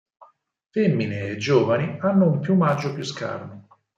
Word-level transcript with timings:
Femmine 0.71 1.27
e 1.29 1.37
giovani 1.37 1.97
hanno 1.99 2.25
un 2.27 2.39
piumaggio 2.39 2.91
più 2.91 3.03
scarno. 3.03 3.67